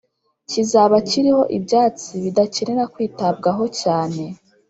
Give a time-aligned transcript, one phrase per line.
[0.49, 4.23] kizaba kiriho ibyatsi bidakenera kwitabwaho cyane